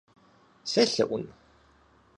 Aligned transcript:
Селъэӏун? 0.71 1.25